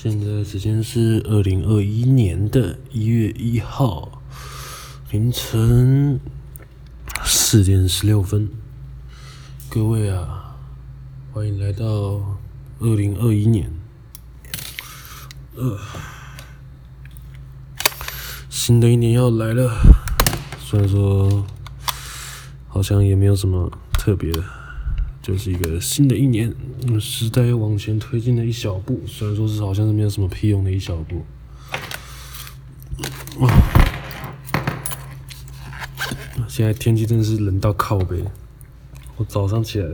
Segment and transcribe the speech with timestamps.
[0.00, 4.22] 现在时间是二零二一年的一月一号
[5.10, 6.20] 凌晨
[7.24, 8.48] 四点十六分。
[9.68, 10.56] 各位啊，
[11.32, 12.38] 欢迎来到
[12.78, 13.72] 二零二一年。
[15.56, 15.76] 呃，
[18.48, 19.68] 新的一年要来了，
[20.60, 21.44] 虽然说
[22.68, 24.57] 好像也没有什么特别的。
[25.28, 26.50] 就是一个新的一年，
[26.98, 31.22] 时代又往前推进了一小步，虽然说是好像是没有什么屁用的一小步。
[33.38, 33.52] 哇，
[36.48, 38.24] 现在天气真的是冷到靠北。
[39.18, 39.86] 我早上起来，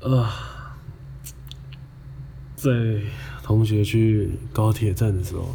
[0.00, 0.74] 啊，
[2.54, 2.70] 在
[3.42, 5.54] 同学去高铁站的时候，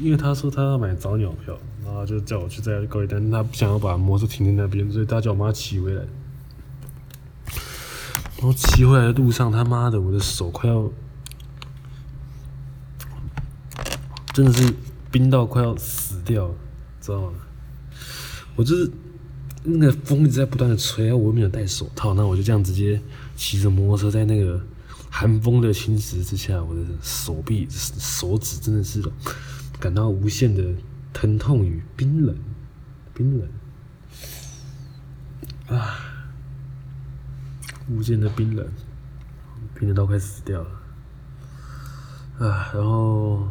[0.00, 6.04] 因为他说他要买早鸟票，然后就叫我去在高铁站，他不想要把摩托停在那边，所以他叫我妈骑回来。
[8.38, 10.88] 然后骑回来的路上，他妈的，我的手快要，
[14.32, 14.72] 真的是
[15.10, 16.48] 冰到快要死掉，
[17.00, 17.32] 知道吗？
[18.54, 18.88] 我就是
[19.64, 23.02] 那个风一直在不断的吹，然后我又没有戴手套，那我就这样直接
[23.36, 24.64] 骑着摩托车在那个
[25.10, 29.02] 寒风的侵蚀之下，我的手臂、手指真的是
[29.80, 30.62] 感到无限的
[31.12, 32.36] 疼痛与冰冷，
[33.12, 33.48] 冰冷
[35.76, 36.07] 啊！
[37.90, 38.66] 无限的冰冷，
[39.74, 40.70] 冰冷到快死掉了
[42.46, 42.70] 啊！
[42.74, 43.48] 然后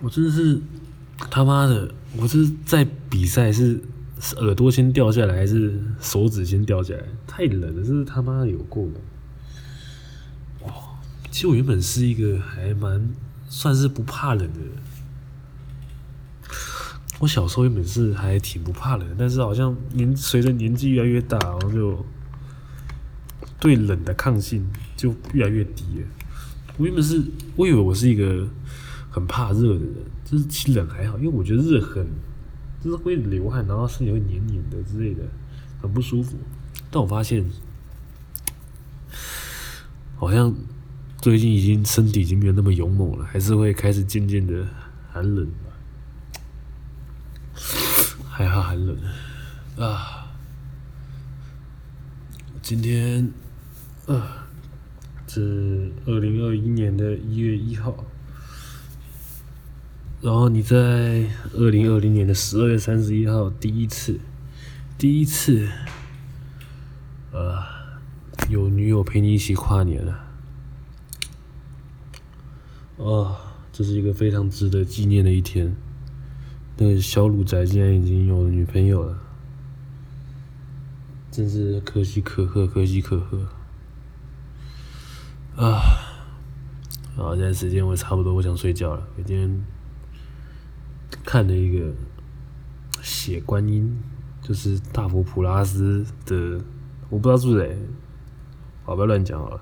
[0.00, 0.60] 我真的是
[1.30, 3.80] 他妈的，我这是在比赛，是
[4.38, 7.02] 耳朵先掉下来，还是手指先掉下来？
[7.26, 8.94] 太冷了，这是他妈的有够冷！
[10.62, 10.72] 哇，
[11.30, 13.10] 其实我原本是一个还蛮
[13.48, 14.70] 算是不怕冷的人。
[17.18, 22.04] 我小时候原本是还挺不怕冷，但是好像年随着年纪越来越大，然后就
[23.58, 26.06] 对冷的抗性就越来越低了。
[26.76, 27.22] 我原本是，
[27.56, 28.46] 我以为我是一个
[29.10, 29.94] 很怕热的人，
[30.26, 32.06] 就是其实冷还好，因为我觉得热很，
[32.84, 35.22] 就是会流汗，然后身体会黏黏的之类的，
[35.80, 36.36] 很不舒服。
[36.90, 37.42] 但我发现，
[40.16, 40.54] 好像
[41.22, 44.66] 最近已经身体已经没有那么勇猛了，还是会开始渐渐的
[45.10, 45.48] 寒冷。
[48.36, 48.94] 还好很冷
[49.78, 50.26] 啊！
[52.60, 53.32] 今天
[54.06, 54.46] 啊，
[55.26, 58.04] 是二零二一年的一月一号，
[60.20, 61.24] 然后你在
[61.54, 64.20] 二零二零年的十二月三十一号第一次，
[64.98, 65.70] 第一次，
[67.32, 67.64] 呃，
[68.50, 70.12] 有女友陪你一起跨年了，
[72.98, 73.40] 啊，
[73.72, 75.74] 这是一个非常值得纪念的一天。
[76.78, 79.18] 那个小鲁宅竟然已经有女朋友了，
[81.30, 83.38] 真是可喜可贺，可喜可贺
[85.56, 85.80] 啊！
[87.16, 89.08] 好，现在时间我也差不多，我想睡觉了。
[89.16, 89.64] 我今天
[91.24, 91.94] 看了一个
[93.00, 93.98] 血观音，
[94.42, 96.62] 就是大佛普拉斯的，
[97.08, 97.74] 我不知道是不是哎，
[98.84, 99.58] 好，不要乱讲好了，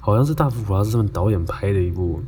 [0.00, 2.20] 好像是大佛普拉斯他们导演拍的一部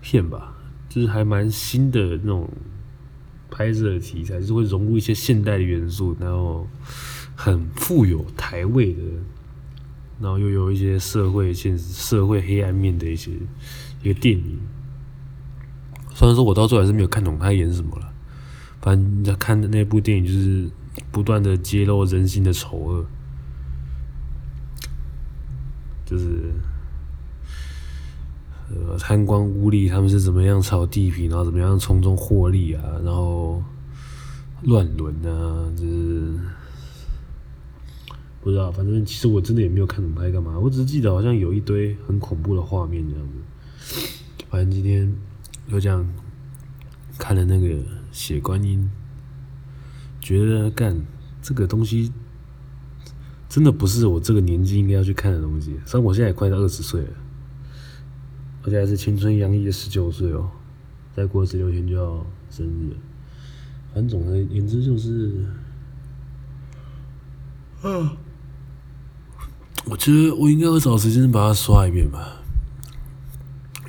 [0.00, 0.55] 片吧。
[0.96, 2.48] 就是还蛮新的那种
[3.50, 6.66] 拍摄题材，就是会融入一些现代的元素，然后
[7.34, 9.02] 很富有台味的，
[10.18, 13.30] 然后又有一些社会现实、社会黑暗面的一些
[14.02, 14.58] 一个电影。
[16.14, 18.10] 虽然说我到最后还是没有看懂他演什么了，
[18.80, 20.70] 反正看的那部电影就是
[21.12, 23.06] 不断的揭露人性的丑恶，
[26.06, 26.54] 就是。
[28.68, 32.82] 呃，贪官污吏他们是怎么样炒地皮，然后怎么样从中获利啊？
[33.04, 33.62] 然后
[34.62, 36.34] 乱伦啊，就是
[38.42, 38.72] 不知道。
[38.72, 43.34] 反正其实我真的也没有看懂他在干嘛，我只是记得好像有一堆很恐怖的画面这样子。
[44.50, 45.16] 反正今天
[45.70, 46.04] 就这样
[47.18, 48.90] 看了那个血观音，
[50.20, 51.00] 觉得干
[51.40, 52.12] 这个东西
[53.48, 55.78] 真的不是我这个年纪应该要去看的东西。
[55.86, 57.10] 虽然我现在也快到二十岁了。
[58.66, 60.50] 而且还是青春洋溢的十九岁哦，
[61.14, 62.96] 再过十六天就要生日了。
[63.94, 65.46] 反正总而言之就是，
[67.82, 68.16] 啊，
[69.84, 72.42] 我觉得我应该会找时间把它刷一遍吧。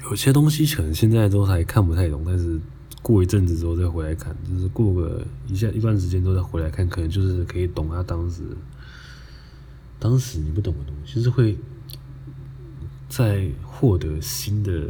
[0.03, 2.59] 有些东西可能现在都还看不太懂，但是
[3.01, 8.43] 过一阵子之后再回来看，就是过个一下一段时间之后再回来看，可能就是可以懂他当时，
[9.97, 11.57] 当时你不懂的东西，就是会。
[13.09, 14.89] 在获得新的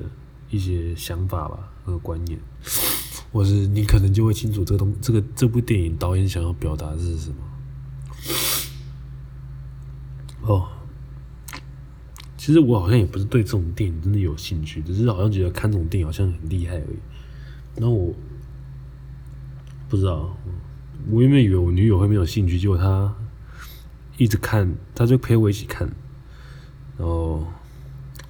[0.49, 2.39] 一些想法吧和观念，
[3.31, 7.35] 或是你可能就会清楚这个东这个这部电影导演想要表达的是什么。
[10.41, 10.67] 哦，
[12.37, 16.97] 其实我好像也不是对这种电影真的有兴趣，只是好像觉得看这种电影好像很厉害而已。
[17.75, 18.13] 然后我
[19.89, 20.37] 不知道，
[21.09, 23.13] 我原本以为我女友会没有兴趣，结果她
[24.17, 25.87] 一直看，她就陪我一起看，
[26.97, 27.45] 然后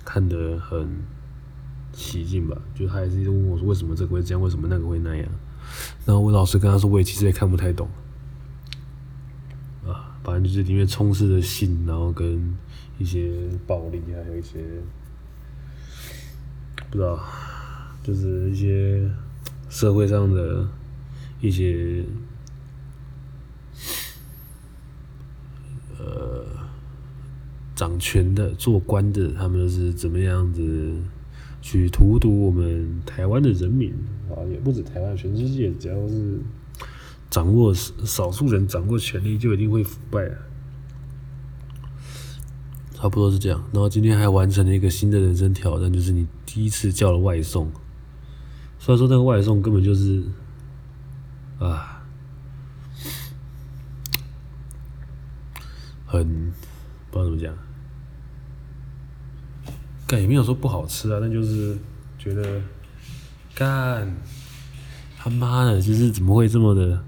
[0.08, 0.88] 看得很
[1.92, 2.58] 起劲吧。
[2.74, 4.42] 就他还是一直问我说：“为什么这个会这样？
[4.42, 5.28] 为什么那个会那样？”
[6.08, 7.90] 然后我老师跟他说：“我也其实也看不太懂。”
[9.86, 12.56] 啊，反正就是里面充斥着性，然后跟。
[13.00, 13.32] 一些
[13.68, 14.58] 暴力，还有一些
[16.90, 17.24] 不知道，
[18.02, 19.08] 就是一些
[19.70, 20.68] 社会上的
[21.40, 22.04] 一些
[26.00, 26.44] 呃
[27.78, 30.96] 掌权的、做官的，他们是怎么样子
[31.62, 33.94] 去荼毒我们台湾的人民
[34.32, 34.42] 啊？
[34.52, 36.40] 也不止台湾，全世界只要是
[37.30, 40.38] 掌握少数人掌握权力，就一定会腐败啊！
[42.96, 47.72] 差不多是这样，然后今天还完成了一个新的人生挑战，就是你第一次叫了外送。
[48.80, 50.24] 虽然说那个外送根本就是，
[51.60, 52.04] 啊，
[56.08, 56.52] 很
[57.12, 57.54] 不知道怎么讲，
[60.08, 61.78] 干也没有说不好吃啊，但就是
[62.18, 62.62] 觉得，
[63.54, 64.16] 干
[65.18, 67.04] 他妈的，就是怎么会这么的，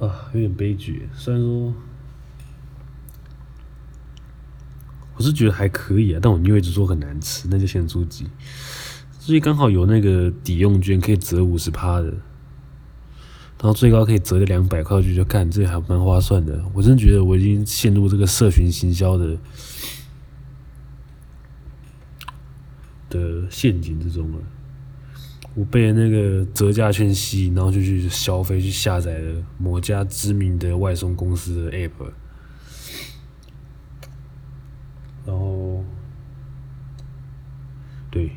[0.00, 1.08] 啊，有点悲剧。
[1.14, 1.72] 虽然说。
[5.18, 8.26] 我是觉得还可以啊，但我女友一直说很难吃，那就咸猪鸡。
[9.18, 16.62] 所以刚好有那个抵用券可以折五十趴的，然后最高可以折个两百块，我就觉得干这还蛮划算的。
[16.74, 19.34] 我真的觉得我已经陷入这个社群行销的
[23.16, 24.38] 的陷阱之中了。
[25.54, 31.90] 我被那个折价券吸引，然后就去消费，去下载了某家知名的外送公司的 app。
[35.24, 35.82] 然后，
[38.10, 38.30] 对，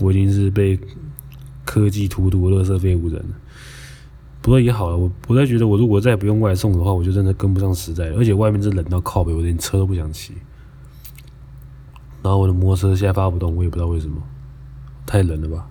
[0.00, 0.78] 我已经是被
[1.64, 3.34] 科技荼毒的垃圾废物人了。
[4.42, 8.18] 不过也好了，我我再觉得我如果再不用外送的话，我就真的跟不上时代了。
[8.18, 10.34] 而且外面是冷到靠北，我连车都不想骑。
[12.26, 14.20] 然后我的摩托车现在发不动，我也不知道为什么，
[15.06, 15.68] 太冷了吧？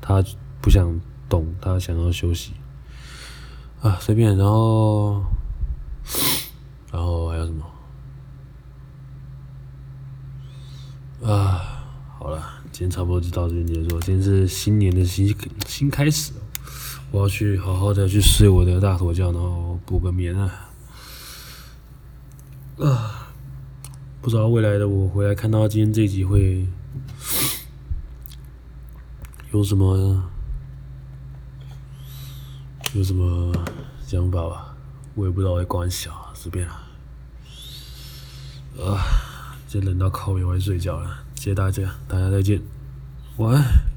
[0.00, 0.24] 他
[0.58, 2.54] 不想动，他想要休息。
[3.82, 4.34] 啊，随便。
[4.38, 5.22] 然后，
[6.90, 7.62] 然后还有什么？
[11.30, 11.84] 啊，
[12.18, 14.00] 好了，今天差不多就到这边结束。
[14.00, 16.32] 今天是新年的新新开始，
[17.10, 20.70] 我要去好好的去睡我的大头觉，然后补个眠啊。
[22.78, 23.27] 啊，
[24.28, 26.66] 不知道未来的我回来看到今天这集会
[29.54, 30.22] 有什么
[32.92, 33.50] 有什么
[34.06, 34.76] 想法吧？
[35.14, 36.90] 我也不知道会关小，随便啊。
[38.78, 39.00] 啊。
[39.66, 41.24] 就冷到靠边，我要睡觉了。
[41.34, 42.60] 谢谢大家，大家再见，
[43.38, 43.87] 晚安。